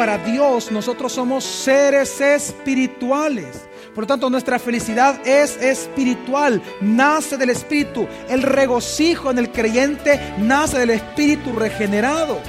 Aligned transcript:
para 0.00 0.16
Dios 0.16 0.72
nosotros 0.72 1.12
somos 1.12 1.44
seres 1.44 2.22
espirituales. 2.22 3.68
Por 3.94 4.04
lo 4.04 4.06
tanto, 4.06 4.30
nuestra 4.30 4.58
felicidad 4.58 5.20
es 5.26 5.58
espiritual, 5.58 6.62
nace 6.80 7.36
del 7.36 7.50
Espíritu. 7.50 8.08
El 8.30 8.40
regocijo 8.40 9.30
en 9.30 9.36
el 9.36 9.52
creyente 9.52 10.18
nace 10.38 10.78
del 10.78 10.88
Espíritu 10.88 11.52
regenerado. 11.52 12.40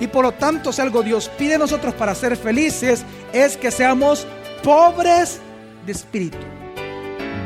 Y 0.00 0.06
por 0.06 0.22
lo 0.22 0.32
tanto, 0.32 0.70
si 0.70 0.82
algo 0.82 1.02
Dios 1.02 1.30
pide 1.38 1.54
a 1.54 1.58
nosotros 1.58 1.94
para 1.94 2.14
ser 2.14 2.36
felices, 2.36 3.06
es 3.32 3.56
que 3.56 3.70
seamos 3.70 4.26
pobres 4.62 5.40
de 5.86 5.92
espíritu. 5.92 6.36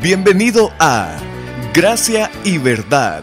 Bienvenido 0.03 0.73
a 0.81 1.17
Gracia 1.73 2.33
y 2.43 2.59
Verdad, 2.59 3.23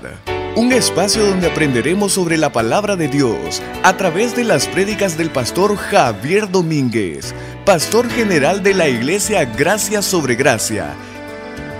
un 0.56 0.72
espacio 0.72 1.26
donde 1.26 1.48
aprenderemos 1.48 2.14
sobre 2.14 2.38
la 2.38 2.52
palabra 2.52 2.96
de 2.96 3.08
Dios 3.08 3.62
a 3.82 3.98
través 3.98 4.36
de 4.36 4.44
las 4.44 4.68
prédicas 4.68 5.18
del 5.18 5.32
pastor 5.32 5.76
Javier 5.76 6.48
Domínguez, 6.50 7.34
pastor 7.66 8.07
general 8.07 8.61
de 8.61 8.75
la 8.75 8.88
iglesia 8.88 9.46
Gracia 9.46 10.04
sobre 10.04 10.36
Gracia. 10.36 10.94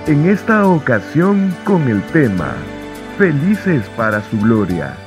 En 0.08 0.28
esta 0.28 0.68
ocasión 0.68 1.56
con 1.64 1.88
el 1.88 2.02
tema 2.08 2.56
Felices 3.18 3.84
para 3.96 4.28
su 4.32 4.40
gloria. 4.40 4.98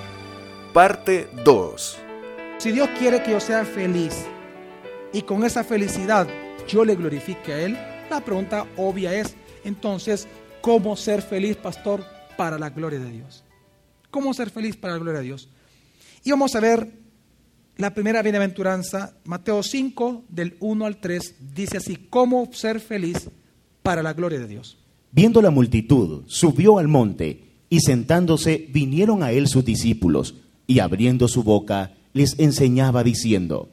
Parte 0.72 1.28
2. 1.44 1.98
Si 2.58 2.70
Dios 2.70 2.88
quiere 2.96 3.20
que 3.24 3.32
yo 3.32 3.40
sea 3.40 3.64
feliz 3.64 4.26
y 5.12 5.22
con 5.22 5.42
esa 5.42 5.64
felicidad 5.64 6.28
yo 6.68 6.84
le 6.84 6.94
glorifique 6.94 7.52
a 7.52 7.58
Él, 7.58 7.76
la 8.08 8.20
pregunta 8.20 8.64
obvia 8.76 9.12
es, 9.12 9.34
entonces, 9.64 10.28
¿cómo 10.60 10.94
ser 10.94 11.20
feliz, 11.20 11.56
pastor, 11.56 12.04
para 12.36 12.58
la 12.58 12.70
gloria 12.70 13.00
de 13.00 13.10
Dios? 13.10 13.45
¿Cómo 14.16 14.32
ser 14.32 14.48
feliz 14.48 14.78
para 14.78 14.94
la 14.94 14.98
gloria 14.98 15.20
de 15.20 15.26
Dios? 15.26 15.50
Y 16.24 16.30
vamos 16.30 16.54
a 16.54 16.60
ver 16.60 16.90
la 17.76 17.92
primera 17.92 18.22
bienaventuranza, 18.22 19.14
Mateo 19.26 19.62
5, 19.62 20.24
del 20.30 20.56
1 20.58 20.86
al 20.86 20.96
3, 20.96 21.34
dice 21.54 21.76
así, 21.76 22.06
¿cómo 22.08 22.48
ser 22.50 22.80
feliz 22.80 23.28
para 23.82 24.02
la 24.02 24.14
gloria 24.14 24.38
de 24.38 24.46
Dios? 24.46 24.78
Viendo 25.12 25.42
la 25.42 25.50
multitud, 25.50 26.22
subió 26.28 26.78
al 26.78 26.88
monte, 26.88 27.42
y 27.68 27.80
sentándose 27.80 28.66
vinieron 28.72 29.22
a 29.22 29.32
él 29.32 29.48
sus 29.48 29.66
discípulos, 29.66 30.36
y 30.66 30.78
abriendo 30.78 31.28
su 31.28 31.42
boca, 31.42 31.92
les 32.14 32.38
enseñaba 32.38 33.04
diciendo, 33.04 33.68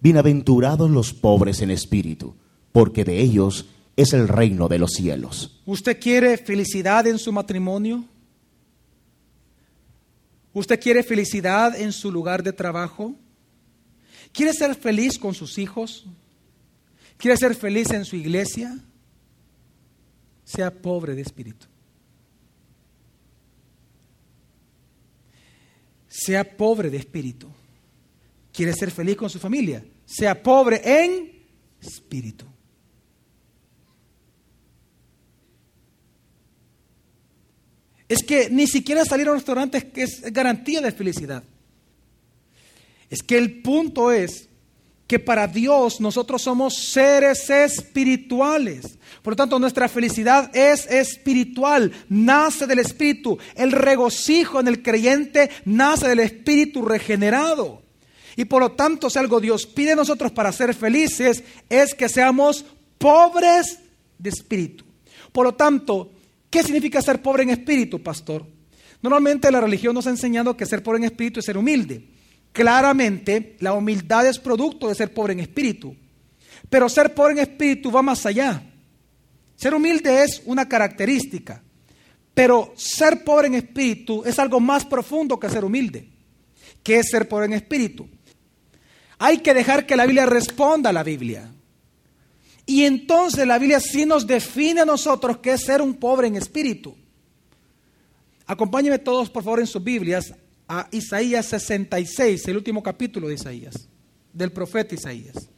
Bienaventurados 0.00 0.90
los 0.90 1.14
pobres 1.14 1.62
en 1.62 1.70
espíritu, 1.70 2.34
porque 2.70 3.06
de 3.06 3.22
ellos 3.22 3.64
es 3.96 4.12
el 4.12 4.28
reino 4.28 4.68
de 4.68 4.78
los 4.78 4.90
cielos. 4.90 5.62
¿Usted 5.64 5.98
quiere 5.98 6.36
felicidad 6.36 7.06
en 7.06 7.18
su 7.18 7.32
matrimonio? 7.32 8.04
¿Usted 10.56 10.80
quiere 10.80 11.02
felicidad 11.02 11.78
en 11.78 11.92
su 11.92 12.10
lugar 12.10 12.42
de 12.42 12.50
trabajo? 12.50 13.14
¿Quiere 14.32 14.54
ser 14.54 14.74
feliz 14.74 15.18
con 15.18 15.34
sus 15.34 15.58
hijos? 15.58 16.06
¿Quiere 17.18 17.36
ser 17.36 17.54
feliz 17.54 17.90
en 17.90 18.06
su 18.06 18.16
iglesia? 18.16 18.78
Sea 20.44 20.70
pobre 20.70 21.14
de 21.14 21.20
espíritu. 21.20 21.66
Sea 26.08 26.56
pobre 26.56 26.88
de 26.88 26.96
espíritu. 26.96 27.50
¿Quiere 28.50 28.72
ser 28.72 28.90
feliz 28.90 29.16
con 29.18 29.28
su 29.28 29.38
familia? 29.38 29.84
Sea 30.06 30.42
pobre 30.42 30.80
en 30.82 31.44
espíritu. 31.82 32.46
Es 38.08 38.22
que 38.22 38.48
ni 38.50 38.66
siquiera 38.66 39.04
salir 39.04 39.26
a 39.26 39.32
un 39.32 39.38
restaurante 39.38 39.90
es 39.94 40.22
garantía 40.32 40.80
de 40.80 40.92
felicidad. 40.92 41.42
Es 43.10 43.22
que 43.22 43.38
el 43.38 43.62
punto 43.62 44.12
es 44.12 44.48
que 45.06 45.18
para 45.18 45.46
Dios 45.46 46.00
nosotros 46.00 46.42
somos 46.42 46.74
seres 46.74 47.48
espirituales. 47.50 48.98
Por 49.22 49.32
lo 49.32 49.36
tanto, 49.36 49.58
nuestra 49.58 49.88
felicidad 49.88 50.54
es 50.54 50.86
espiritual, 50.86 51.92
nace 52.08 52.66
del 52.66 52.80
Espíritu. 52.80 53.38
El 53.54 53.72
regocijo 53.72 54.60
en 54.60 54.68
el 54.68 54.82
creyente 54.82 55.50
nace 55.64 56.08
del 56.08 56.20
Espíritu 56.20 56.82
regenerado. 56.82 57.82
Y 58.36 58.44
por 58.44 58.60
lo 58.60 58.72
tanto, 58.72 59.08
si 59.08 59.18
algo 59.18 59.40
Dios 59.40 59.66
pide 59.66 59.92
a 59.92 59.96
nosotros 59.96 60.30
para 60.32 60.52
ser 60.52 60.74
felices, 60.74 61.42
es 61.68 61.94
que 61.94 62.08
seamos 62.08 62.64
pobres 62.98 63.78
de 64.18 64.30
espíritu. 64.30 64.84
Por 65.32 65.46
lo 65.46 65.54
tanto, 65.54 66.10
¿qué 66.56 66.62
significa 66.62 67.02
ser 67.02 67.20
pobre 67.20 67.42
en 67.42 67.50
espíritu, 67.50 68.02
pastor? 68.02 68.46
Normalmente 69.02 69.52
la 69.52 69.60
religión 69.60 69.94
nos 69.94 70.06
ha 70.06 70.10
enseñado 70.10 70.56
que 70.56 70.64
ser 70.64 70.82
pobre 70.82 70.96
en 71.00 71.04
espíritu 71.04 71.40
es 71.40 71.44
ser 71.44 71.58
humilde. 71.58 72.08
Claramente, 72.50 73.56
la 73.60 73.74
humildad 73.74 74.26
es 74.26 74.38
producto 74.38 74.88
de 74.88 74.94
ser 74.94 75.12
pobre 75.12 75.34
en 75.34 75.40
espíritu. 75.40 75.94
Pero 76.70 76.88
ser 76.88 77.12
pobre 77.12 77.34
en 77.34 77.40
espíritu 77.40 77.92
va 77.92 78.00
más 78.00 78.24
allá. 78.24 78.62
Ser 79.54 79.74
humilde 79.74 80.24
es 80.24 80.40
una 80.46 80.66
característica. 80.66 81.62
Pero 82.32 82.72
ser 82.74 83.22
pobre 83.22 83.48
en 83.48 83.56
espíritu 83.56 84.22
es 84.24 84.38
algo 84.38 84.58
más 84.58 84.86
profundo 84.86 85.38
que 85.38 85.50
ser 85.50 85.62
humilde. 85.62 86.08
¿Qué 86.82 87.00
es 87.00 87.10
ser 87.10 87.28
pobre 87.28 87.44
en 87.44 87.52
espíritu? 87.52 88.08
Hay 89.18 89.38
que 89.38 89.52
dejar 89.52 89.84
que 89.84 89.94
la 89.94 90.06
Biblia 90.06 90.24
responda 90.24 90.88
a 90.88 90.94
la 90.94 91.02
Biblia. 91.02 91.52
Y 92.66 92.82
entonces 92.82 93.46
la 93.46 93.58
Biblia 93.58 93.78
sí 93.78 94.04
nos 94.04 94.26
define 94.26 94.80
a 94.80 94.84
nosotros 94.84 95.38
qué 95.38 95.52
es 95.52 95.62
ser 95.62 95.80
un 95.80 95.94
pobre 95.94 96.26
en 96.26 96.34
espíritu. 96.34 96.96
Acompáñenme 98.44 98.98
todos, 98.98 99.30
por 99.30 99.44
favor, 99.44 99.60
en 99.60 99.68
sus 99.68 99.82
Biblias 99.82 100.34
a 100.68 100.88
Isaías 100.90 101.46
66, 101.46 102.48
el 102.48 102.56
último 102.56 102.82
capítulo 102.82 103.28
de 103.28 103.34
Isaías, 103.34 103.88
del 104.32 104.50
profeta 104.50 104.96
Isaías. 104.96 105.48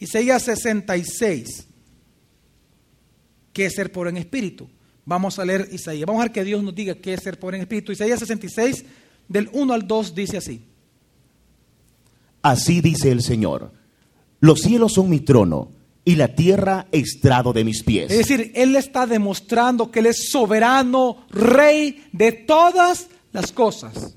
Isaías 0.00 0.42
66, 0.42 1.66
¿qué 3.52 3.66
es 3.66 3.74
ser 3.74 3.92
pobre 3.92 4.10
en 4.10 4.16
espíritu? 4.18 4.68
Vamos 5.04 5.38
a 5.38 5.44
leer 5.44 5.68
Isaías. 5.72 6.06
Vamos 6.06 6.20
a 6.20 6.24
ver 6.24 6.32
que 6.32 6.44
Dios 6.44 6.62
nos 6.62 6.74
diga 6.74 6.96
qué 6.96 7.14
es 7.14 7.22
ser 7.22 7.38
pobre 7.38 7.56
en 7.56 7.62
espíritu. 7.62 7.92
Isaías 7.92 8.18
66, 8.18 8.84
del 9.28 9.48
1 9.52 9.72
al 9.72 9.86
2, 9.86 10.14
dice 10.14 10.36
así. 10.38 10.64
Así 12.42 12.80
dice 12.80 13.12
el 13.12 13.22
Señor. 13.22 13.72
Los 14.40 14.60
cielos 14.60 14.94
son 14.94 15.08
mi 15.08 15.20
trono 15.20 15.70
y 16.04 16.14
la 16.14 16.34
tierra 16.34 16.86
estrado 16.92 17.52
de 17.52 17.64
mis 17.64 17.82
pies. 17.82 18.10
Es 18.10 18.18
decir, 18.18 18.52
Él 18.54 18.76
está 18.76 19.06
demostrando 19.06 19.90
que 19.90 19.98
Él 20.00 20.06
es 20.06 20.30
soberano, 20.30 21.26
rey 21.30 22.04
de 22.12 22.32
todas 22.32 23.08
las 23.32 23.52
cosas. 23.52 24.14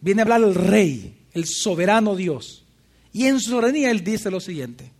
Viene 0.00 0.22
a 0.22 0.24
hablar 0.24 0.42
el 0.42 0.54
rey, 0.54 1.26
el 1.32 1.46
soberano 1.46 2.16
Dios. 2.16 2.64
Y 3.12 3.26
en 3.26 3.38
su 3.40 3.50
soberanía 3.50 3.90
Él 3.90 4.02
dice 4.02 4.30
lo 4.30 4.40
siguiente. 4.40 4.90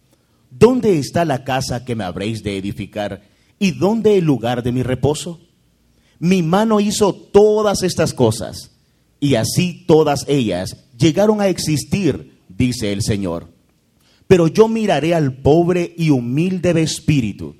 ¿Dónde 0.50 0.98
está 0.98 1.24
la 1.24 1.42
casa 1.42 1.84
que 1.84 1.96
me 1.96 2.04
habréis 2.04 2.44
de 2.44 2.56
edificar? 2.56 3.22
¿Y 3.58 3.72
dónde 3.72 4.16
el 4.16 4.24
lugar 4.24 4.62
de 4.62 4.70
mi 4.70 4.82
reposo? 4.84 5.40
Mi 6.20 6.42
mano 6.42 6.78
hizo 6.78 7.12
todas 7.12 7.82
estas 7.82 8.14
cosas, 8.14 8.70
y 9.18 9.34
así 9.34 9.84
todas 9.86 10.24
ellas 10.28 10.76
llegaron 10.96 11.40
a 11.40 11.48
existir, 11.48 12.38
dice 12.48 12.92
el 12.92 13.02
Señor. 13.02 13.53
Pero 14.34 14.48
yo 14.48 14.66
miraré 14.66 15.14
al 15.14 15.32
pobre 15.32 15.94
y 15.96 16.10
humilde 16.10 16.74
de 16.74 16.82
espíritu, 16.82 17.54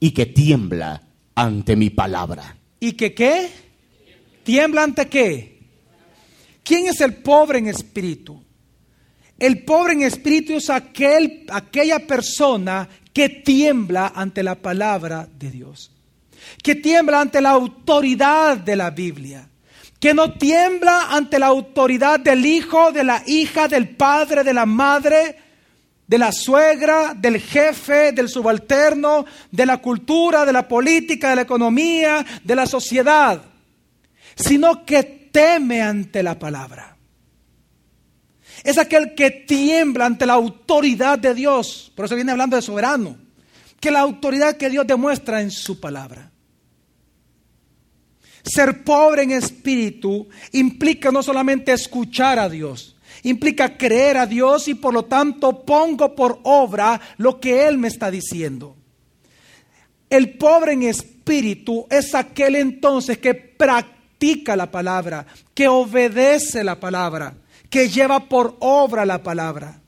y 0.00 0.12
que 0.12 0.24
tiembla 0.24 1.02
ante 1.34 1.76
mi 1.76 1.90
palabra. 1.90 2.56
¿Y 2.80 2.92
que 2.92 3.12
qué? 3.12 3.50
¿Tiembla 4.42 4.84
ante 4.84 5.06
qué? 5.06 5.58
¿Quién 6.62 6.86
es 6.86 7.02
el 7.02 7.16
pobre 7.16 7.58
en 7.58 7.66
espíritu? 7.66 8.42
El 9.38 9.64
pobre 9.64 9.92
en 9.92 10.00
espíritu 10.00 10.54
es 10.54 10.70
aquel, 10.70 11.44
aquella 11.50 12.06
persona 12.06 12.88
que 13.12 13.28
tiembla 13.28 14.10
ante 14.16 14.42
la 14.42 14.54
palabra 14.54 15.28
de 15.30 15.50
Dios, 15.50 15.90
que 16.62 16.74
tiembla 16.74 17.20
ante 17.20 17.42
la 17.42 17.50
autoridad 17.50 18.56
de 18.56 18.76
la 18.76 18.88
Biblia, 18.88 19.46
que 20.00 20.14
no 20.14 20.32
tiembla 20.32 21.08
ante 21.10 21.38
la 21.38 21.48
autoridad 21.48 22.18
del 22.18 22.46
hijo, 22.46 22.92
de 22.92 23.04
la 23.04 23.22
hija, 23.26 23.68
del 23.68 23.90
padre, 23.90 24.42
de 24.42 24.54
la 24.54 24.64
madre, 24.64 25.43
de 26.06 26.18
la 26.18 26.32
suegra, 26.32 27.14
del 27.14 27.40
jefe, 27.40 28.12
del 28.12 28.28
subalterno, 28.28 29.24
de 29.50 29.66
la 29.66 29.78
cultura, 29.78 30.44
de 30.44 30.52
la 30.52 30.68
política, 30.68 31.30
de 31.30 31.36
la 31.36 31.42
economía, 31.42 32.24
de 32.42 32.54
la 32.54 32.66
sociedad, 32.66 33.42
sino 34.34 34.84
que 34.84 35.02
teme 35.32 35.82
ante 35.82 36.22
la 36.22 36.38
palabra. 36.38 36.96
Es 38.62 38.78
aquel 38.78 39.14
que 39.14 39.30
tiembla 39.30 40.06
ante 40.06 40.26
la 40.26 40.34
autoridad 40.34 41.18
de 41.18 41.34
Dios. 41.34 41.92
Por 41.94 42.06
eso 42.06 42.14
viene 42.14 42.32
hablando 42.32 42.56
de 42.56 42.62
soberano. 42.62 43.18
Que 43.80 43.90
la 43.90 44.00
autoridad 44.00 44.56
que 44.56 44.70
Dios 44.70 44.86
demuestra 44.86 45.42
en 45.42 45.50
su 45.50 45.80
palabra. 45.80 46.30
Ser 48.42 48.84
pobre 48.84 49.22
en 49.22 49.32
espíritu 49.32 50.28
implica 50.52 51.10
no 51.10 51.22
solamente 51.22 51.72
escuchar 51.72 52.38
a 52.38 52.48
Dios, 52.48 52.93
implica 53.24 53.76
creer 53.76 54.16
a 54.16 54.26
Dios 54.26 54.68
y 54.68 54.74
por 54.74 54.94
lo 54.94 55.04
tanto 55.04 55.64
pongo 55.64 56.14
por 56.14 56.40
obra 56.44 57.00
lo 57.18 57.40
que 57.40 57.66
Él 57.66 57.76
me 57.76 57.88
está 57.88 58.10
diciendo. 58.10 58.76
El 60.08 60.38
pobre 60.38 60.72
en 60.72 60.84
espíritu 60.84 61.86
es 61.90 62.14
aquel 62.14 62.56
entonces 62.56 63.18
que 63.18 63.34
practica 63.34 64.56
la 64.56 64.70
palabra, 64.70 65.26
que 65.52 65.68
obedece 65.68 66.62
la 66.62 66.78
palabra 66.78 67.34
que 67.74 67.88
lleva 67.88 68.28
por 68.28 68.56
obra 68.60 69.04
la 69.04 69.20
palabra. 69.20 69.80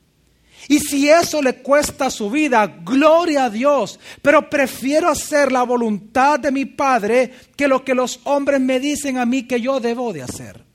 Y 0.67 0.79
si 0.81 1.09
eso 1.09 1.41
le 1.41 1.61
cuesta 1.61 2.09
su 2.09 2.29
vida, 2.29 2.67
gloria 2.67 3.45
a 3.45 3.49
Dios. 3.49 3.97
Pero 4.21 4.49
prefiero 4.49 5.07
hacer 5.07 5.53
la 5.53 5.63
voluntad 5.63 6.37
de 6.37 6.51
mi 6.51 6.65
Padre 6.65 7.33
que 7.55 7.69
lo 7.69 7.85
que 7.85 7.95
los 7.95 8.19
hombres 8.25 8.59
me 8.59 8.81
dicen 8.81 9.17
a 9.17 9.25
mí 9.25 9.43
que 9.43 9.61
yo 9.61 9.79
debo 9.79 10.11
de 10.11 10.23
hacer. 10.23 10.66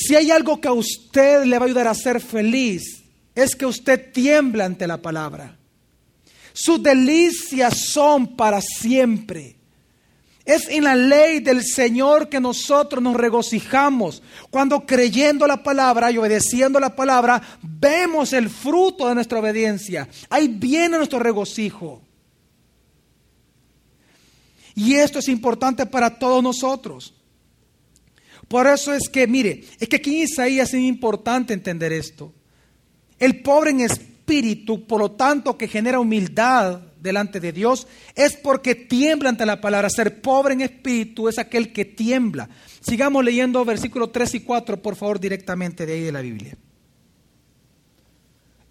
Si 0.00 0.14
hay 0.14 0.30
algo 0.30 0.60
que 0.60 0.68
a 0.68 0.72
usted 0.72 1.44
le 1.44 1.58
va 1.58 1.64
a 1.64 1.66
ayudar 1.66 1.88
a 1.88 1.94
ser 1.94 2.20
feliz, 2.20 3.02
es 3.34 3.56
que 3.56 3.66
usted 3.66 4.12
tiembla 4.12 4.64
ante 4.64 4.86
la 4.86 5.02
palabra. 5.02 5.58
Sus 6.52 6.80
delicias 6.80 7.76
son 7.78 8.36
para 8.36 8.60
siempre. 8.60 9.56
Es 10.44 10.68
en 10.68 10.84
la 10.84 10.94
ley 10.94 11.40
del 11.40 11.64
Señor 11.64 12.28
que 12.28 12.38
nosotros 12.38 13.02
nos 13.02 13.16
regocijamos. 13.16 14.22
Cuando 14.50 14.86
creyendo 14.86 15.48
la 15.48 15.64
palabra 15.64 16.12
y 16.12 16.18
obedeciendo 16.18 16.78
la 16.78 16.94
palabra, 16.94 17.42
vemos 17.60 18.32
el 18.32 18.48
fruto 18.48 19.08
de 19.08 19.16
nuestra 19.16 19.40
obediencia. 19.40 20.08
Ahí 20.30 20.46
viene 20.46 20.96
nuestro 20.96 21.18
regocijo. 21.18 22.02
Y 24.76 24.94
esto 24.94 25.18
es 25.18 25.26
importante 25.26 25.86
para 25.86 26.20
todos 26.20 26.40
nosotros. 26.40 27.17
Por 28.48 28.66
eso 28.66 28.92
es 28.92 29.08
que, 29.08 29.26
mire, 29.26 29.64
es 29.78 29.88
que 29.88 29.96
aquí 29.96 30.16
en 30.16 30.24
Isaías 30.24 30.72
es 30.72 30.80
importante 30.80 31.52
entender 31.52 31.92
esto. 31.92 32.32
El 33.18 33.42
pobre 33.42 33.70
en 33.70 33.80
espíritu, 33.80 34.86
por 34.86 35.00
lo 35.00 35.12
tanto, 35.12 35.56
que 35.56 35.68
genera 35.68 36.00
humildad, 36.00 36.80
delante 37.00 37.40
de 37.40 37.52
Dios 37.52 37.86
es 38.14 38.36
porque 38.36 38.74
tiembla 38.74 39.28
ante 39.28 39.46
la 39.46 39.60
palabra. 39.60 39.90
Ser 39.90 40.20
pobre 40.20 40.54
en 40.54 40.60
espíritu 40.62 41.28
es 41.28 41.38
aquel 41.38 41.72
que 41.72 41.84
tiembla. 41.84 42.48
Sigamos 42.80 43.24
leyendo 43.24 43.64
versículos 43.64 44.12
3 44.12 44.34
y 44.34 44.40
4, 44.40 44.82
por 44.82 44.96
favor, 44.96 45.20
directamente 45.20 45.86
de 45.86 45.92
ahí 45.94 46.02
de 46.02 46.12
la 46.12 46.20
Biblia. 46.20 46.56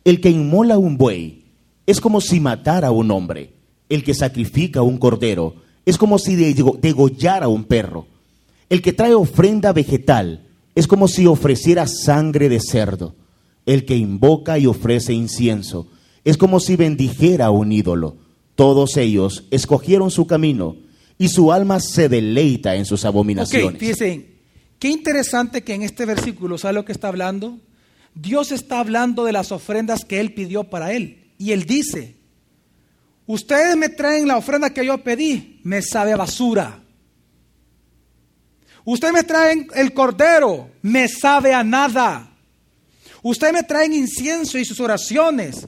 El 0.04 0.22
que 0.22 0.30
inmola 0.30 0.78
un 0.78 0.98
buey 0.98 1.44
es 1.86 2.00
como 2.00 2.22
si 2.22 2.40
matara 2.40 2.88
a 2.88 2.92
un 2.92 3.12
hombre. 3.12 3.54
El 3.90 4.04
que 4.04 4.14
sacrifica 4.14 4.82
un 4.82 4.98
cordero 4.98 5.56
es 5.86 5.98
como 5.98 6.20
si 6.20 6.36
degollara 6.36 7.48
un 7.48 7.64
perro. 7.66 8.08
El 8.69 8.81
que 8.81 8.94
trae 8.94 9.14
ofrenda 9.14 9.74
vegetal 9.74 10.48
es 10.75 10.88
como 10.88 11.08
si 11.08 11.25
ofreciera 11.25 11.88
sangre 11.88 12.50
de 12.50 12.60
cerdo. 12.60 13.16
El 13.66 13.86
que 13.86 13.96
invoca 13.96 14.58
y 14.60 14.66
ofrece 14.66 15.14
incienso 15.14 15.88
es 16.24 16.38
como 16.38 16.60
si 16.60 16.75
bendijera 16.75 17.52
un 17.52 17.72
ídolo. 17.72 18.18
Todos 18.56 18.98
ellos 18.98 19.46
escogieron 19.50 20.12
su 20.12 20.28
camino 20.28 20.75
y 21.18 21.30
su 21.30 21.52
alma 21.54 21.80
se 21.80 22.10
deleita 22.10 22.75
en 22.75 22.86
sus 22.86 23.06
abominaciones. 23.06 23.75
Ok, 23.75 23.80
fíjense, 23.80 24.25
qué 24.78 24.90
interesante 24.90 25.64
que 25.64 25.74
en 25.74 25.84
este 25.84 26.06
versículo, 26.06 26.58
¿sabe 26.58 26.74
lo 26.74 26.86
que 26.86 26.92
está 26.92 27.08
hablando? 27.08 27.60
Dios 28.14 28.52
está 28.52 28.80
hablando 28.80 29.24
de 29.24 29.31
las 29.31 29.52
ofrendas 29.52 30.04
que 30.06 30.19
Él 30.19 30.34
pidió 30.34 30.66
para 30.66 30.92
Él. 30.92 31.31
Y 31.38 31.52
Él 31.52 31.66
dice, 31.66 32.16
ustedes 33.25 33.78
me 33.78 33.90
traen 33.90 34.28
la 34.28 34.38
ofrenda 34.38 34.74
que 34.74 34.86
yo 34.86 34.98
pedí, 35.04 35.60
me 35.64 35.81
sabe 35.81 36.14
a 36.14 36.18
basura. 36.18 36.84
Ustedes 38.89 39.13
me 39.13 39.24
traen 39.24 39.68
el 39.75 39.94
cordero, 39.94 40.72
me 40.81 41.10
sabe 41.10 41.54
a 41.54 41.62
nada. 41.62 42.31
Ustedes 43.22 43.51
me 43.51 43.63
traen 43.63 43.92
incienso 43.92 44.57
y 44.57 44.63
sus 44.63 44.80
oraciones, 44.80 45.68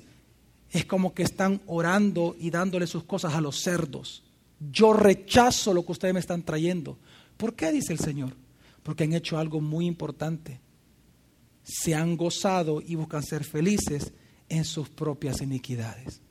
es 0.72 0.86
como 0.86 1.14
que 1.14 1.24
están 1.24 1.62
orando 1.66 2.38
y 2.40 2.50
dándole 2.50 2.88
sus 2.88 3.04
cosas 3.04 3.34
a 3.34 3.42
los 3.42 3.60
cerdos. 3.60 4.24
Yo 4.72 4.94
rechazo 4.94 5.74
lo 5.74 5.86
que 5.86 5.92
ustedes 5.92 6.14
me 6.14 6.22
están 6.22 6.44
trayendo. 6.44 6.98
¿Por 7.36 7.56
qué? 7.56 7.74
dice 7.74 7.92
el 7.92 8.00
Señor. 8.00 8.38
Porque 8.84 9.04
han 9.04 9.12
hecho 9.12 9.38
algo 9.38 9.60
muy 9.60 9.86
importante. 9.86 10.62
Se 11.62 11.94
han 11.94 12.16
gozado 12.16 12.80
y 12.80 12.96
buscan 12.96 13.24
ser 13.24 13.44
felices 13.44 14.14
en 14.48 14.64
sus 14.64 14.88
propias 14.88 15.42
iniquidades. 15.42 16.22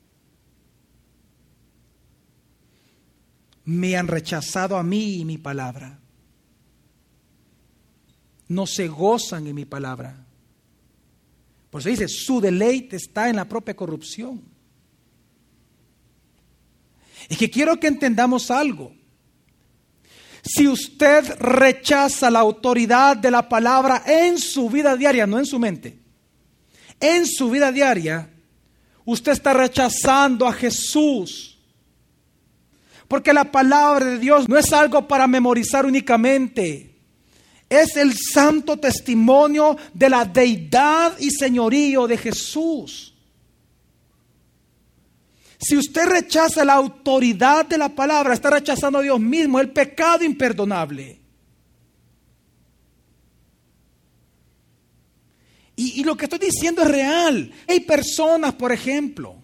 Me 3.63 3.95
han 3.95 4.07
rechazado 4.07 4.75
a 4.75 4.81
mí 4.81 5.17
y 5.17 5.25
mi 5.25 5.37
palabra. 5.37 5.99
No 8.49 8.67
se 8.67 8.87
gozan 8.87 9.47
en 9.47 9.55
mi 9.55 9.63
palabra. 9.65 10.25
Por 11.69 11.81
eso 11.81 11.89
dice, 11.89 12.07
su 12.07 12.41
deleite 12.41 12.95
está 12.97 13.29
en 13.29 13.37
la 13.37 13.47
propia 13.47 13.75
corrupción. 13.75 14.41
Es 17.29 17.37
que 17.37 17.49
quiero 17.49 17.79
que 17.79 17.87
entendamos 17.87 18.49
algo. 18.49 18.91
Si 20.41 20.67
usted 20.67 21.37
rechaza 21.39 22.31
la 22.31 22.39
autoridad 22.39 23.17
de 23.17 23.29
la 23.29 23.47
palabra 23.47 24.03
en 24.05 24.39
su 24.39 24.69
vida 24.69 24.95
diaria, 24.95 25.27
no 25.27 25.37
en 25.37 25.45
su 25.45 25.59
mente, 25.59 25.99
en 26.99 27.27
su 27.27 27.51
vida 27.51 27.71
diaria, 27.71 28.29
usted 29.05 29.33
está 29.33 29.53
rechazando 29.53 30.47
a 30.47 30.53
Jesús. 30.53 31.59
Porque 33.07 33.33
la 33.33 33.51
palabra 33.51 34.05
de 34.05 34.19
Dios 34.19 34.47
no 34.49 34.57
es 34.57 34.71
algo 34.71 35.07
para 35.07 35.27
memorizar 35.27 35.85
únicamente 35.85 36.98
es 37.69 37.95
el 37.95 38.17
santo 38.17 38.77
testimonio 38.77 39.77
de 39.93 40.09
la 40.09 40.25
deidad 40.25 41.17
y 41.19 41.29
señorío 41.29 42.07
de 42.07 42.17
Jesús. 42.17 43.13
Si 45.61 45.77
usted 45.77 46.07
rechaza 46.07 46.65
la 46.65 46.73
autoridad 46.73 47.65
de 47.67 47.77
la 47.77 47.89
palabra, 47.89 48.33
está 48.33 48.49
rechazando 48.49 48.99
a 48.99 49.03
Dios 49.03 49.19
mismo, 49.19 49.59
el 49.59 49.69
pecado 49.69 50.23
imperdonable. 50.23 51.19
Y, 55.75 56.01
y, 56.01 56.03
lo 56.03 56.17
que 56.17 56.25
estoy 56.25 56.39
diciendo 56.39 56.81
es 56.81 56.89
real. 56.89 57.51
Hay 57.67 57.81
personas, 57.81 58.53
por 58.55 58.71
ejemplo, 58.71 59.35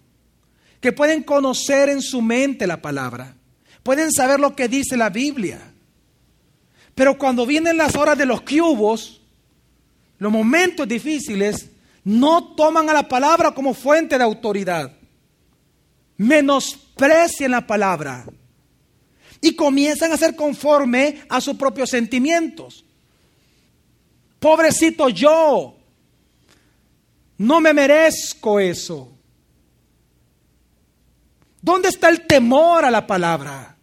que 0.82 0.92
pueden 0.92 1.24
conocer 1.24 1.90
en 1.90 2.02
su 2.02 2.22
mente 2.22 2.68
la 2.68 2.82
palabra, 2.82 3.38
pueden 3.84 4.12
saber 4.12 4.40
lo 4.40 4.56
que 4.56 4.68
dice 4.68 4.98
la 4.98 5.10
Biblia 5.10 5.75
pero 6.96 7.18
cuando 7.18 7.46
vienen 7.46 7.78
las 7.78 7.96
horas 7.96 8.18
de 8.18 8.26
los 8.26 8.42
cubos, 8.42 9.22
los 10.18 10.32
momentos 10.32 10.88
difíciles, 10.88 11.70
no 12.06 12.56
toman 12.56 12.90
a 12.90 12.94
la 12.94 13.08
palabra 13.08 13.52
como 13.52 13.74
fuente 13.74 14.18
de 14.18 14.24
autoridad. 14.24 14.96
Menosprecian 16.18 17.52
la 17.52 17.68
palabra. 17.68 18.26
Y 19.42 19.56
comienzan 19.56 20.14
a 20.14 20.18
ser 20.18 20.36
conforme 20.36 21.22
a 21.28 21.42
sus 21.42 21.58
propios 21.58 21.90
sentimientos. 21.90 22.86
Pobrecito 24.40 25.10
yo, 25.10 25.76
no 27.38 27.60
me 27.60 27.74
merezco 27.74 28.60
eso. 28.60 29.12
¿Dónde 31.62 31.90
está 31.90 32.10
el 32.10 32.22
temor 32.26 32.86
a 32.86 32.92
la 32.92 33.06
palabra? 33.06 33.75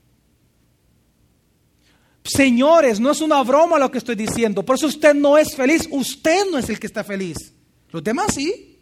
Señores, 2.25 3.01
no 3.01 3.11
es 3.11 3.21
una 3.21 3.43
broma 3.43 3.79
lo 3.79 3.91
que 3.91 3.99
estoy 3.99 4.15
diciendo. 4.15 4.63
Por 4.63 4.77
eso 4.77 4.87
usted 4.87 5.15
no 5.15 5.37
es 5.37 5.57
feliz. 5.57 5.89
Usted 5.91 6.45
no 6.51 6.59
es 6.59 6.69
el 6.69 6.79
que 6.79 6.87
está 6.87 7.03
feliz. 7.03 7.53
Los 7.91 8.03
demás 8.03 8.35
sí. 8.35 8.79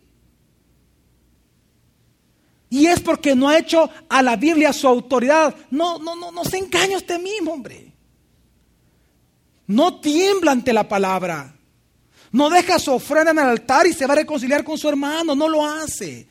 Y 2.69 2.87
es 2.87 3.01
porque 3.01 3.35
no 3.35 3.49
ha 3.49 3.59
hecho 3.59 3.91
a 4.09 4.23
la 4.23 4.37
Biblia 4.37 4.73
su 4.73 4.87
autoridad. 4.87 5.55
No, 5.71 5.99
no, 5.99 6.15
no, 6.15 6.31
no 6.31 6.45
se 6.45 6.59
engaña 6.59 6.99
usted 6.99 7.19
mismo, 7.19 7.53
hombre. 7.53 7.93
No 9.67 10.01
tiembla 10.01 10.53
ante 10.53 10.73
la 10.73 10.89
palabra. 10.89 11.57
No 12.33 12.49
deja 12.51 12.79
su 12.79 12.93
ofrenda 12.93 13.33
en 13.33 13.39
el 13.39 13.47
altar 13.47 13.87
y 13.87 13.93
se 13.93 14.07
va 14.07 14.13
a 14.13 14.19
reconciliar 14.19 14.63
con 14.63 14.79
su 14.79 14.89
hermano. 14.89 15.35
No 15.35 15.49
lo 15.49 15.67
hace. 15.67 16.29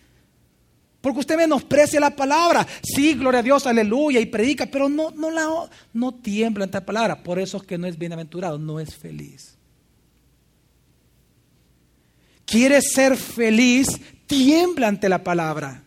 Porque 1.02 1.20
usted 1.20 1.38
menosprecia 1.38 2.00
la 2.00 2.16
palabra. 2.16 2.68
Sí, 2.84 3.14
gloria 3.14 3.40
a 3.40 3.44
Dios, 3.44 3.66
aleluya, 3.66 4.20
y 4.20 4.26
predica, 4.26 4.66
pero 4.66 4.90
no, 4.90 5.12
no, 5.12 5.32
la, 5.32 5.48
no 5.94 6.14
tiembla 6.16 6.66
ante 6.66 6.78
la 6.78 6.86
palabra. 6.86 7.24
Por 7.24 7.40
eso 7.40 7.58
es 7.58 7.64
que 7.64 7.78
no 7.78 7.88
es 7.88 7.98
bienaventurado, 7.98 8.58
no 8.58 8.80
es 8.80 8.96
feliz. 8.96 9.58
Quiere 12.46 12.82
ser 12.82 13.16
feliz, 13.16 13.88
tiembla 14.26 14.88
ante 14.88 15.08
la 15.08 15.24
palabra. 15.24 15.84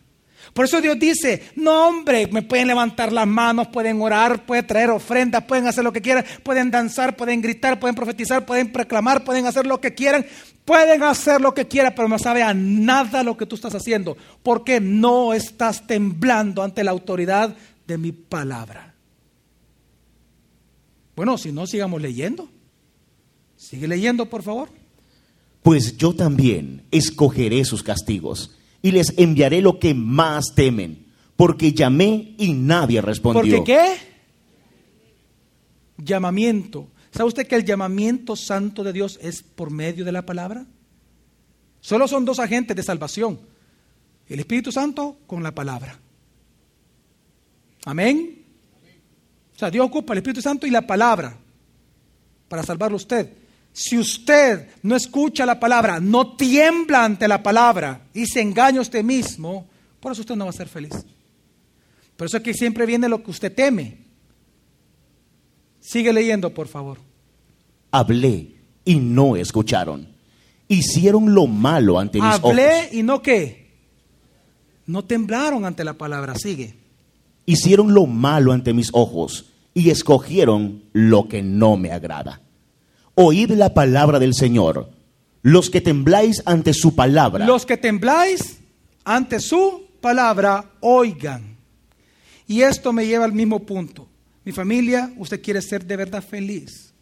Por 0.53 0.65
eso 0.65 0.81
Dios 0.81 0.99
dice, 0.99 1.41
no 1.55 1.87
hombre, 1.87 2.27
me 2.27 2.43
pueden 2.43 2.67
levantar 2.67 3.11
las 3.11 3.25
manos, 3.25 3.69
pueden 3.69 3.99
orar, 3.99 4.45
pueden 4.45 4.67
traer 4.67 4.91
ofrendas, 4.91 5.43
pueden 5.45 5.65
hacer 5.65 5.83
lo 5.83 5.91
que 5.91 6.01
quieran, 6.01 6.23
pueden 6.43 6.69
danzar, 6.69 7.15
pueden 7.15 7.41
gritar, 7.41 7.79
pueden 7.79 7.95
profetizar, 7.95 8.45
pueden 8.45 8.71
proclamar, 8.71 9.23
pueden 9.23 9.47
hacer 9.47 9.65
lo 9.65 9.81
que 9.81 9.95
quieran, 9.95 10.27
pueden 10.63 11.01
hacer 11.01 11.41
lo 11.41 11.55
que 11.55 11.67
quieran, 11.67 11.93
pero 11.95 12.07
no 12.07 12.19
sabe 12.19 12.43
a 12.43 12.53
nada 12.53 13.23
lo 13.23 13.35
que 13.35 13.47
tú 13.47 13.55
estás 13.55 13.73
haciendo, 13.73 14.15
porque 14.43 14.79
no 14.79 15.33
estás 15.33 15.87
temblando 15.87 16.61
ante 16.61 16.83
la 16.83 16.91
autoridad 16.91 17.55
de 17.87 17.97
mi 17.97 18.11
palabra. 18.11 18.93
Bueno, 21.15 21.39
si 21.39 21.51
no, 21.51 21.65
sigamos 21.65 21.99
leyendo. 21.99 22.47
Sigue 23.57 23.87
leyendo, 23.87 24.29
por 24.29 24.43
favor. 24.43 24.69
Pues 25.63 25.97
yo 25.97 26.13
también 26.13 26.83
escogeré 26.91 27.65
sus 27.65 27.81
castigos 27.81 28.51
y 28.83 28.91
les 28.91 29.17
enviaré 29.17 29.61
lo 29.61 29.79
que 29.79 29.95
más 29.95 30.53
temen, 30.53 31.07
porque 31.35 31.73
llamé 31.73 32.35
y 32.37 32.53
nadie 32.53 33.01
respondió. 33.01 33.57
¿Por 33.57 33.65
qué? 33.65 33.95
Llamamiento. 35.97 36.89
¿Sabe 37.11 37.29
usted 37.29 37.47
que 37.47 37.55
el 37.55 37.63
llamamiento 37.63 38.35
santo 38.35 38.83
de 38.83 38.91
Dios 38.91 39.17
es 39.21 39.41
por 39.41 39.71
medio 39.71 40.03
de 40.03 40.11
la 40.11 40.25
palabra? 40.25 40.65
Solo 41.79 42.07
son 42.07 42.25
dos 42.25 42.39
agentes 42.39 42.75
de 42.75 42.83
salvación. 42.83 43.39
El 44.27 44.39
Espíritu 44.39 44.71
Santo 44.71 45.17
con 45.27 45.41
la 45.43 45.55
palabra. 45.55 45.97
Amén. 47.85 48.43
O 49.55 49.59
sea, 49.59 49.71
Dios 49.71 49.85
ocupa 49.85 50.13
el 50.13 50.17
Espíritu 50.17 50.41
Santo 50.41 50.67
y 50.67 50.71
la 50.71 50.85
palabra 50.85 51.37
para 52.49 52.63
salvarlo 52.63 52.95
a 52.95 52.97
usted. 52.97 53.42
Si 53.73 53.97
usted 53.97 54.69
no 54.83 54.95
escucha 54.95 55.45
la 55.47 55.59
palabra, 55.59 55.99
no 55.99 56.35
tiembla 56.35 57.03
ante 57.03 57.27
la 57.27 57.41
palabra 57.41 58.03
y 58.13 58.27
se 58.27 58.39
engaña 58.39 58.77
a 58.77 58.83
usted 58.83 59.03
mismo, 59.03 59.67
por 59.99 60.11
eso 60.11 60.21
usted 60.21 60.35
no 60.35 60.45
va 60.45 60.51
a 60.51 60.53
ser 60.53 60.67
feliz. 60.67 60.93
Por 62.15 62.27
eso 62.27 62.37
es 62.37 62.43
que 62.43 62.53
siempre 62.53 62.85
viene 62.85 63.09
lo 63.09 63.23
que 63.23 63.31
usted 63.31 63.53
teme. 63.53 63.97
Sigue 65.79 66.13
leyendo, 66.13 66.53
por 66.53 66.67
favor. 66.67 66.99
Hablé 67.91 68.55
y 68.85 68.95
no 68.97 69.35
escucharon. 69.35 70.07
Hicieron 70.67 71.33
lo 71.33 71.47
malo 71.47 71.99
ante 71.99 72.19
mis 72.21 72.31
Hablé 72.31 72.67
ojos. 72.81 72.93
y 72.93 73.03
no 73.03 73.21
qué. 73.21 73.71
No 74.85 75.03
temblaron 75.03 75.65
ante 75.65 75.83
la 75.83 75.93
palabra. 75.93 76.35
Sigue. 76.35 76.75
Hicieron 77.45 77.93
lo 77.93 78.05
malo 78.05 78.51
ante 78.51 78.73
mis 78.73 78.89
ojos 78.93 79.45
y 79.73 79.89
escogieron 79.89 80.83
lo 80.93 81.27
que 81.27 81.41
no 81.41 81.75
me 81.75 81.91
agrada. 81.91 82.41
Oíd 83.15 83.51
la 83.51 83.73
palabra 83.73 84.19
del 84.19 84.33
Señor. 84.33 84.89
Los 85.41 85.69
que 85.69 85.81
tembláis 85.81 86.41
ante 86.45 86.73
su 86.73 86.95
palabra. 86.95 87.45
Los 87.45 87.65
que 87.65 87.77
tembláis 87.77 88.59
ante 89.03 89.39
su 89.39 89.87
palabra, 90.01 90.71
oigan. 90.79 91.57
Y 92.47 92.61
esto 92.61 92.93
me 92.93 93.05
lleva 93.05 93.25
al 93.25 93.33
mismo 93.33 93.59
punto. 93.59 94.07
Mi 94.45 94.51
familia, 94.51 95.13
usted 95.17 95.41
quiere 95.41 95.61
ser 95.61 95.85
de 95.85 95.95
verdad 95.95 96.23
feliz. 96.23 96.93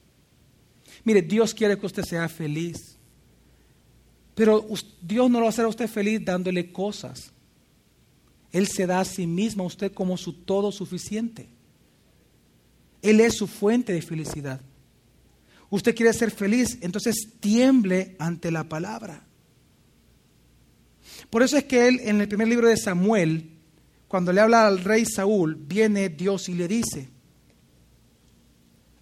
Mire, 1.03 1.21
Dios 1.21 1.53
quiere 1.53 1.77
que 1.77 1.85
usted 1.85 2.03
sea 2.03 2.27
feliz. 2.29 2.97
Pero 4.35 4.65
Dios 5.01 5.29
no 5.29 5.39
lo 5.39 5.45
va 5.45 5.53
a 5.55 5.61
a 5.61 5.67
usted 5.67 5.87
feliz 5.87 6.23
dándole 6.23 6.71
cosas. 6.71 7.31
Él 8.51 8.67
se 8.67 8.85
da 8.85 8.99
a 8.99 9.05
sí 9.05 9.27
mismo 9.27 9.63
a 9.63 9.67
usted 9.67 9.93
como 9.93 10.17
su 10.17 10.33
todo 10.33 10.71
suficiente. 10.71 11.47
Él 13.01 13.19
es 13.19 13.35
su 13.35 13.47
fuente 13.47 13.93
de 13.93 14.01
felicidad. 14.01 14.61
Usted 15.71 15.95
quiere 15.95 16.13
ser 16.13 16.31
feliz, 16.31 16.77
entonces 16.81 17.29
tiemble 17.39 18.15
ante 18.19 18.51
la 18.51 18.65
palabra. 18.65 19.23
Por 21.29 21.43
eso 21.43 21.57
es 21.57 21.63
que 21.63 21.87
él, 21.87 22.01
en 22.03 22.19
el 22.19 22.27
primer 22.27 22.49
libro 22.49 22.67
de 22.67 22.75
Samuel, 22.75 23.51
cuando 24.09 24.33
le 24.33 24.41
habla 24.41 24.67
al 24.67 24.83
rey 24.83 25.05
Saúl, 25.05 25.55
viene 25.55 26.09
Dios 26.09 26.49
y 26.49 26.55
le 26.55 26.67
dice, 26.67 27.07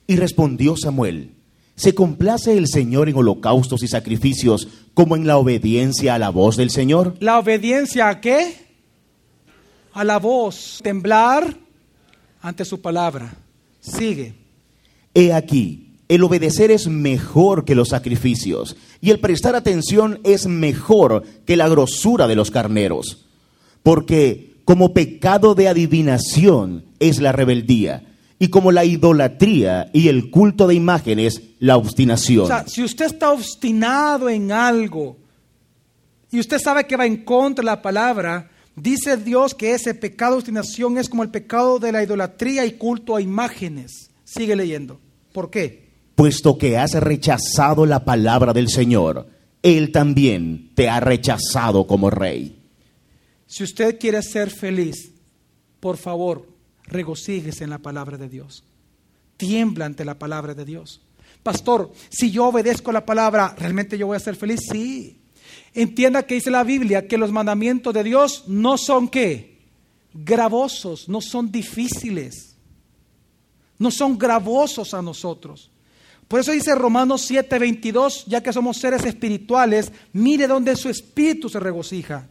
Y 0.06 0.16
respondió 0.16 0.78
Samuel, 0.78 1.34
¿se 1.76 1.96
complace 1.96 2.56
el 2.56 2.68
Señor 2.68 3.10
en 3.10 3.16
holocaustos 3.16 3.82
y 3.82 3.88
sacrificios 3.88 4.68
como 4.94 5.16
en 5.16 5.26
la 5.26 5.38
obediencia 5.38 6.14
a 6.14 6.20
la 6.20 6.30
voz 6.30 6.56
del 6.56 6.70
Señor? 6.70 7.16
¿la 7.20 7.40
obediencia 7.40 8.10
a 8.10 8.22
qué? 8.22 8.70
A 9.94 10.04
la 10.04 10.20
voz, 10.20 10.82
temblar 10.84 11.58
ante 12.42 12.64
su 12.64 12.80
palabra. 12.80 13.34
Sigue. 13.80 14.36
He 15.16 15.34
aquí, 15.34 15.89
el 16.10 16.24
obedecer 16.24 16.72
es 16.72 16.88
mejor 16.88 17.64
que 17.66 17.76
los 17.76 17.90
sacrificios, 17.90 18.76
y 19.00 19.12
el 19.12 19.20
prestar 19.20 19.56
atención 19.56 20.20
es 20.24 20.48
mejor 20.48 21.24
que 21.46 21.56
la 21.56 21.70
grosura 21.70 22.28
de 22.28 22.36
los 22.36 22.50
carneros, 22.50 23.26
porque 23.84 24.56
como 24.66 24.94
pecado 24.94 25.56
de 25.56 25.68
adivinación 25.68 26.84
es 27.00 27.22
la 27.22 27.32
rebeldía, 27.32 28.08
y 28.40 28.48
como 28.48 28.72
la 28.72 28.86
idolatría 28.86 29.92
y 29.94 30.08
el 30.08 30.32
culto 30.32 30.66
de 30.66 30.74
imágenes, 30.74 31.42
la 31.60 31.78
obstinación. 31.78 32.46
O 32.46 32.48
sea, 32.48 32.68
si 32.68 32.84
usted 32.84 33.06
está 33.06 33.32
obstinado 33.32 34.30
en 34.30 34.52
algo 34.52 35.18
y 36.32 36.40
usted 36.40 36.58
sabe 36.58 36.88
que 36.88 36.96
va 36.96 37.06
en 37.06 37.26
contra 37.26 37.62
de 37.62 37.66
la 37.66 37.82
palabra, 37.82 38.50
dice 38.76 39.18
Dios 39.18 39.54
que 39.54 39.74
ese 39.74 39.94
pecado 39.94 40.32
de 40.34 40.38
obstinación 40.38 40.98
es 40.98 41.10
como 41.10 41.22
el 41.22 41.30
pecado 41.30 41.80
de 41.80 41.92
la 41.92 42.02
idolatría 42.02 42.66
y 42.66 42.72
culto 42.72 43.16
a 43.16 43.22
imágenes. 43.22 44.10
Sigue 44.24 44.56
leyendo. 44.56 45.02
¿Por 45.34 45.50
qué? 45.50 45.89
Puesto 46.20 46.58
que 46.58 46.78
has 46.78 46.96
rechazado 46.96 47.86
la 47.86 48.04
palabra 48.04 48.52
del 48.52 48.68
Señor, 48.68 49.26
Él 49.64 49.94
también 49.94 50.72
te 50.76 50.90
ha 50.90 51.00
rechazado 51.00 51.88
como 51.88 52.10
rey. 52.10 52.60
Si 53.48 53.64
usted 53.64 53.98
quiere 53.98 54.22
ser 54.22 54.50
feliz, 54.50 55.14
por 55.80 55.96
favor, 55.96 56.46
regocíjese 56.84 57.64
en 57.64 57.70
la 57.70 57.78
palabra 57.78 58.18
de 58.18 58.28
Dios. 58.28 58.66
Tiembla 59.38 59.86
ante 59.86 60.04
la 60.04 60.20
palabra 60.20 60.54
de 60.54 60.66
Dios. 60.66 61.00
Pastor, 61.42 61.94
si 62.10 62.32
yo 62.32 62.48
obedezco 62.48 62.92
la 62.92 63.06
palabra, 63.06 63.56
¿realmente 63.58 63.98
yo 63.98 64.08
voy 64.08 64.18
a 64.18 64.20
ser 64.20 64.36
feliz? 64.36 64.60
Sí. 64.70 65.22
Entienda 65.74 66.24
que 66.24 66.36
dice 66.36 66.52
la 66.52 66.66
Biblia 66.66 67.08
que 67.08 67.18
los 67.18 67.32
mandamientos 67.32 67.94
de 67.94 68.04
Dios 68.04 68.44
no 68.46 68.78
son 68.78 69.08
qué? 69.08 69.58
Gravosos, 70.14 71.08
no 71.08 71.22
son 71.22 71.50
difíciles. 71.50 72.58
No 73.78 73.90
son 73.90 74.18
gravosos 74.18 74.94
a 74.94 75.02
nosotros. 75.02 75.72
Por 76.30 76.40
eso 76.40 76.52
dice 76.52 76.76
Romanos 76.76 77.30
7:22, 77.30 78.26
ya 78.28 78.42
que 78.42 78.54
somos 78.54 78.78
seres 78.78 79.04
espirituales, 79.04 79.92
mire 80.14 80.48
donde 80.48 80.76
su 80.76 80.88
espíritu 80.88 81.50
se 81.50 81.60
regocija. 81.60 82.28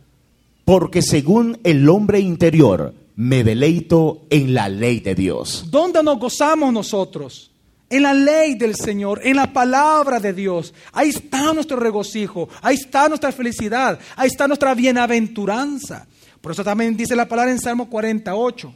Porque 0.64 1.02
según 1.02 1.58
el 1.64 1.88
hombre 1.88 2.20
interior, 2.20 2.94
me 3.16 3.42
deleito 3.42 4.26
en 4.30 4.54
la 4.54 4.68
ley 4.68 5.00
de 5.00 5.16
Dios. 5.16 5.64
¿Dónde 5.72 6.00
nos 6.04 6.20
gozamos 6.20 6.72
nosotros? 6.72 7.50
En 7.90 8.04
la 8.04 8.14
ley 8.14 8.54
del 8.54 8.76
Señor, 8.76 9.20
en 9.24 9.34
la 9.34 9.52
palabra 9.52 10.20
de 10.20 10.32
Dios. 10.32 10.72
Ahí 10.92 11.08
está 11.08 11.52
nuestro 11.52 11.78
regocijo, 11.78 12.48
ahí 12.62 12.76
está 12.76 13.08
nuestra 13.08 13.32
felicidad, 13.32 13.98
ahí 14.14 14.28
está 14.28 14.46
nuestra 14.46 14.74
bienaventuranza. 14.74 16.06
Por 16.40 16.52
eso 16.52 16.62
también 16.62 16.96
dice 16.96 17.16
la 17.16 17.26
palabra 17.26 17.50
en 17.50 17.58
Salmo 17.58 17.90
48. 17.90 18.72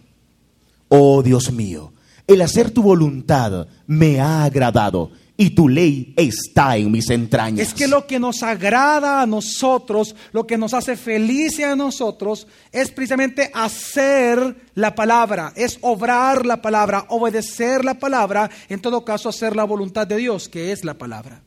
Oh 0.89 1.23
Dios 1.23 1.53
mío, 1.53 1.93
el 2.27 2.41
hacer 2.41 2.71
tu 2.71 2.83
voluntad 2.83 3.67
me 3.87 4.21
ha 4.21 4.45
agradado 4.45 5.11
y 5.37 5.51
tu 5.51 5.69
ley 5.69 6.15
está 6.17 6.77
en 6.77 6.91
mis 6.91 7.11
entrañas. 7.11 7.67
Es 7.67 7.75
que 7.75 7.89
lo 7.89 8.07
que 8.07 8.21
nos 8.21 8.43
agrada 8.43 9.23
a 9.23 9.27
nosotros, 9.27 10.15
lo 10.33 10.47
que 10.47 10.59
nos 10.59 10.75
hace 10.75 10.97
felices 10.97 11.65
a 11.65 11.75
nosotros, 11.75 12.47
es 12.71 12.91
precisamente 12.91 13.51
hacer 13.55 14.57
la 14.75 14.95
palabra, 14.95 15.53
es 15.57 15.79
obrar 15.81 16.47
la 16.47 16.63
palabra, 16.63 17.07
obedecer 17.09 17.85
la 17.85 17.99
palabra, 17.99 18.51
en 18.69 18.81
todo 18.81 19.05
caso 19.05 19.29
hacer 19.29 19.57
la 19.57 19.65
voluntad 19.65 20.07
de 20.07 20.17
Dios, 20.17 20.49
que 20.49 20.71
es 20.71 20.85
la 20.85 20.95
palabra. 20.95 21.43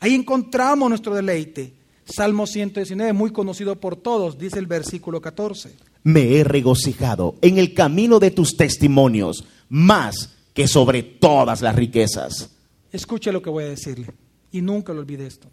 Ahí 0.00 0.14
encontramos 0.14 0.88
nuestro 0.88 1.14
deleite. 1.14 1.74
Salmo 2.04 2.46
119, 2.46 3.12
muy 3.12 3.30
conocido 3.30 3.76
por 3.76 3.96
todos, 3.96 4.38
dice 4.38 4.58
el 4.58 4.66
versículo 4.66 5.20
14. 5.20 5.87
Me 6.08 6.38
he 6.38 6.42
regocijado 6.42 7.34
en 7.42 7.58
el 7.58 7.74
camino 7.74 8.18
de 8.18 8.30
tus 8.30 8.56
testimonios, 8.56 9.44
más 9.68 10.34
que 10.54 10.66
sobre 10.66 11.02
todas 11.02 11.60
las 11.60 11.76
riquezas. 11.76 12.48
Escuche 12.90 13.30
lo 13.30 13.42
que 13.42 13.50
voy 13.50 13.64
a 13.64 13.68
decirle 13.68 14.14
y 14.50 14.62
nunca 14.62 14.94
lo 14.94 15.00
olvide 15.00 15.26
esto. 15.26 15.50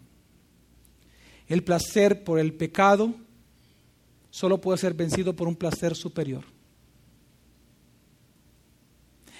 El 1.46 1.62
placer 1.62 2.24
por 2.24 2.38
el 2.38 2.54
pecado 2.54 3.12
solo 4.30 4.58
puede 4.58 4.78
ser 4.78 4.94
vencido 4.94 5.36
por 5.36 5.46
un 5.46 5.56
placer 5.56 5.94
superior. 5.94 6.44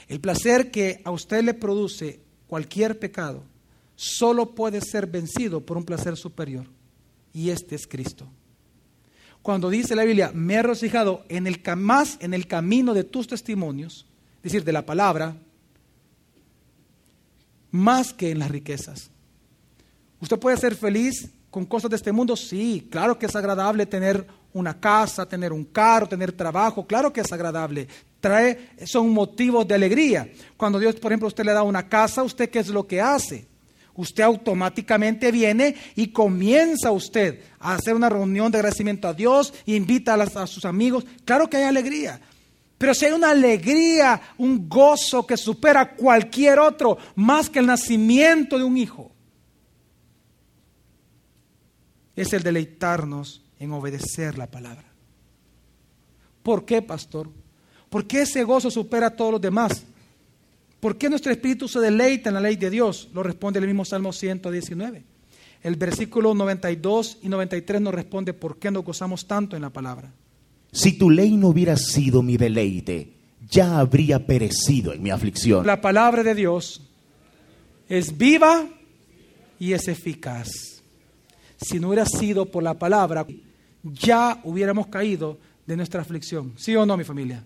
El 0.09 0.21
placer 0.21 0.71
que 0.71 1.01
a 1.03 1.13
usted 1.13 1.43
le 1.43 1.55
produce 1.55 2.21
cualquier 2.47 2.99
pecado 2.99 3.43
solo 3.95 4.55
puede 4.55 4.83
ser 4.83 5.07
vencido 5.07 5.65
por 5.65 5.79
un 5.79 5.85
placer 5.85 6.15
superior 6.19 6.67
y 7.33 7.49
este 7.49 7.75
es 7.75 7.87
Cristo. 7.87 8.29
Cuando 9.47 9.71
dice 9.71 9.95
la 9.95 10.03
Biblia, 10.03 10.33
me 10.35 10.55
he 10.55 10.62
regocijado 10.62 11.25
en 11.29 11.47
el, 11.47 11.62
más 11.76 12.17
en 12.19 12.35
el 12.35 12.49
camino 12.49 12.95
de 12.95 13.05
tus 13.05 13.29
testimonios, 13.29 14.05
es 14.38 14.43
decir, 14.43 14.65
de 14.65 14.73
la 14.73 14.85
palabra, 14.85 15.37
más 17.71 18.12
que 18.12 18.33
en 18.33 18.41
las 18.41 18.50
riquezas. 18.50 19.09
¿Usted 20.21 20.37
puede 20.41 20.57
ser 20.57 20.75
feliz 20.75 21.31
con 21.49 21.65
cosas 21.65 21.91
de 21.91 21.97
este 21.97 22.11
mundo? 22.11 22.35
Sí, 22.35 22.88
claro 22.91 23.17
que 23.21 23.26
es 23.26 23.37
agradable 23.37 23.87
tener 23.87 24.26
una 24.53 24.81
casa, 24.81 25.29
tener 25.29 25.53
un 25.53 25.67
carro, 25.67 26.09
tener 26.09 26.33
trabajo, 26.33 26.85
claro 26.85 27.12
que 27.12 27.21
es 27.21 27.31
agradable. 27.31 27.87
Trae, 28.19 28.71
son 28.85 29.11
motivos 29.11 29.69
de 29.69 29.76
alegría. 29.76 30.29
Cuando 30.57 30.81
Dios, 30.81 30.97
por 30.97 31.12
ejemplo, 31.12 31.29
usted 31.29 31.45
le 31.45 31.53
da 31.53 31.62
una 31.62 31.88
casa, 31.88 32.25
¿usted 32.25 32.50
qué 32.50 32.59
es 32.59 32.69
lo 32.69 32.85
que 32.85 33.00
hace? 33.00 33.47
Usted 33.97 34.25
automáticamente 34.25 35.33
viene 35.33 35.75
y 35.95 36.09
comienza 36.09 36.91
usted 36.91 37.41
a 37.59 37.75
hacer 37.75 37.95
una 37.95 38.09
reunión 38.09 38.53
de 38.53 38.59
agradecimiento 38.59 39.09
a 39.09 39.15
Dios 39.15 39.55
invita 39.65 40.15
a, 40.15 40.47
sus 40.47 40.65
amigos. 40.65 41.05
Claro 41.25 41.49
que 41.49 41.57
hay 41.57 41.65
alegría. 41.65 42.21
Pero 42.79 42.95
si 42.95 43.07
hay 43.07 43.12
una 43.12 43.31
alegría, 43.31 44.21
un 44.37 44.69
gozo 44.69 45.26
que 45.26 45.37
supera 45.37 45.95
cualquier 45.95 46.59
otro, 46.59 46.99
más 47.15 47.49
que 47.49 47.61
el 47.61 47.67
nacimiento 47.67 48.59
de 48.59 48.65
un 48.65 48.76
hijo, 48.76 49.11
es 52.15 52.33
el 52.35 52.43
deleitarnos 52.43 53.43
en 53.59 53.73
obedecer 53.73 54.37
la 54.37 54.50
palabra. 54.50 54.85
¿Por 56.43 56.65
qué, 56.65 56.83
pastor? 56.83 57.31
¿Por 57.88 58.07
qué 58.07 58.23
ese 58.23 58.45
gozo 58.45 58.71
supera 58.71 59.09
a 59.09 59.17
todos 59.17 59.33
los 59.33 59.41
demás? 59.41 59.85
¿Por 60.80 60.99
qué 60.99 61.09
nuestro 61.09 61.33
espíritu 61.33 61.68
se 61.68 61.80
deleita 61.80 62.30
en 62.30 62.35
la 62.35 62.40
ley 62.40 62.56
de 62.56 62.71
Dios? 62.71 63.09
Lo 63.14 63.23
responde 63.23 63.59
el 63.59 63.66
mismo 63.66 63.85
Salmo 63.85 64.12
119. 64.12 65.04
El 65.62 65.76
versículo 65.76 66.35
92 66.35 67.18
y 67.23 67.28
93 67.28 67.80
nos 67.80 67.95
responde 67.95 68.35
por 68.35 68.59
qué 68.59 68.71
nos 68.71 68.85
gozamos 68.85 69.26
tanto 69.26 69.56
en 69.56 69.62
la 69.62 69.71
palabra. 69.71 70.12
Si 70.71 70.92
tu 70.92 71.11
ley 71.11 71.37
no 71.37 71.49
hubiera 71.49 71.76
sido 71.76 72.23
mi 72.23 72.37
deleite, 72.37 73.14
ya 73.50 73.78
habría 73.78 74.26
perecido 74.26 74.92
en 74.92 75.02
mi 75.02 75.11
aflicción. 75.11 75.66
La 75.66 75.80
palabra 75.80 76.23
de 76.23 76.35
Dios 76.35 76.83
es 77.88 78.16
viva 78.16 78.66
y 79.59 79.73
es 79.73 79.88
eficaz. 79.88 80.49
Si 81.56 81.80
no 81.80 81.88
hubiera 81.88 82.04
sido 82.04 82.47
por 82.47 82.62
la 82.62 82.75
palabra, 82.75 83.26
ya 83.83 84.40
hubiéramos 84.45 84.88
caído 84.88 85.38
de 85.66 85.76
nuestra 85.76 86.02
aflicción. 86.02 86.52
¿Sí 86.56 86.76
o 86.76 86.85
no, 86.85 86.97
mi 86.97 87.04
familia? 87.04 87.42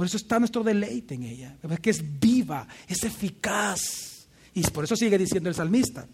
Por 0.00 0.06
eso 0.06 0.16
está 0.16 0.38
nuestro 0.38 0.64
deleite 0.64 1.14
en 1.14 1.24
ella, 1.24 1.58
que 1.82 1.90
es 1.90 2.02
viva, 2.18 2.66
es 2.88 3.04
eficaz. 3.04 4.26
Y 4.54 4.62
por 4.62 4.84
eso 4.84 4.96
sigue 4.96 5.18
diciendo 5.18 5.50
el 5.50 5.54
salmista. 5.54 6.06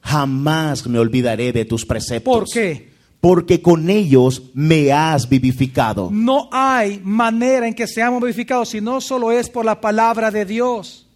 Jamás 0.00 0.86
me 0.86 1.00
olvidaré 1.00 1.52
de 1.52 1.64
tus 1.64 1.84
preceptos. 1.84 2.32
¿Por 2.32 2.48
qué? 2.48 2.92
Porque 3.20 3.60
con 3.60 3.90
ellos 3.90 4.44
me 4.54 4.92
has 4.92 5.28
vivificado. 5.28 6.08
No 6.12 6.48
hay 6.52 7.00
manera 7.02 7.66
en 7.66 7.74
que 7.74 7.88
seamos 7.88 8.22
vivificados 8.22 8.68
si 8.68 8.80
no 8.80 9.00
solo 9.00 9.32
es 9.32 9.50
por 9.50 9.64
la 9.64 9.80
palabra 9.80 10.30
de 10.30 10.44
Dios. 10.44 11.08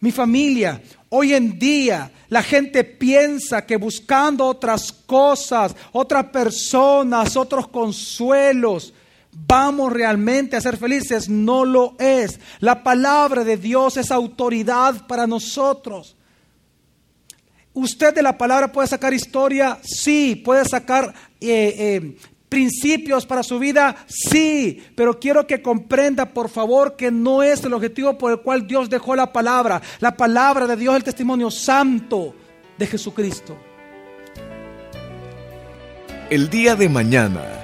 Mi 0.00 0.12
familia, 0.12 0.80
hoy 1.10 1.34
en 1.34 1.58
día 1.58 2.10
la 2.30 2.42
gente 2.42 2.84
piensa 2.84 3.66
que 3.66 3.76
buscando 3.76 4.46
otras 4.46 4.90
cosas, 4.90 5.76
otras 5.92 6.24
personas, 6.24 7.36
otros 7.36 7.68
consuelos, 7.68 8.94
vamos 9.34 9.92
realmente 9.92 10.56
a 10.56 10.60
ser 10.60 10.76
felices. 10.76 11.28
No 11.28 11.64
lo 11.64 11.96
es. 11.98 12.40
La 12.60 12.82
palabra 12.82 13.44
de 13.44 13.56
Dios 13.56 13.96
es 13.96 14.10
autoridad 14.10 15.06
para 15.06 15.26
nosotros. 15.26 16.16
¿Usted 17.72 18.14
de 18.14 18.22
la 18.22 18.38
palabra 18.38 18.70
puede 18.70 18.88
sacar 18.88 19.12
historia? 19.12 19.78
Sí. 19.82 20.36
¿Puede 20.36 20.64
sacar 20.64 21.12
eh, 21.40 21.74
eh, 21.78 22.16
principios 22.48 23.26
para 23.26 23.42
su 23.42 23.58
vida? 23.58 23.96
Sí. 24.06 24.82
Pero 24.94 25.18
quiero 25.18 25.46
que 25.46 25.60
comprenda, 25.60 26.26
por 26.26 26.48
favor, 26.48 26.96
que 26.96 27.10
no 27.10 27.42
es 27.42 27.64
el 27.64 27.74
objetivo 27.74 28.16
por 28.16 28.32
el 28.32 28.40
cual 28.40 28.66
Dios 28.66 28.88
dejó 28.88 29.16
la 29.16 29.32
palabra. 29.32 29.82
La 30.00 30.16
palabra 30.16 30.66
de 30.66 30.76
Dios 30.76 30.94
es 30.94 30.98
el 30.98 31.04
testimonio 31.04 31.50
santo 31.50 32.34
de 32.78 32.86
Jesucristo. 32.86 33.56
El 36.30 36.48
día 36.48 36.74
de 36.74 36.88
mañana 36.88 37.63